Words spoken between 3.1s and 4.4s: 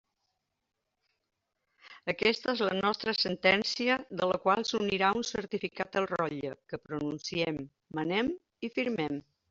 sentència, de